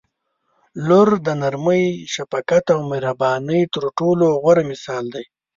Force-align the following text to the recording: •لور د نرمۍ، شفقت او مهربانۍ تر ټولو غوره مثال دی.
•لور 0.87 1.09
د 1.25 1.27
نرمۍ، 1.41 1.83
شفقت 2.13 2.65
او 2.73 2.79
مهربانۍ 2.91 3.61
تر 3.73 3.83
ټولو 3.97 4.25
غوره 4.41 4.63
مثال 4.71 5.05
دی. 5.15 5.25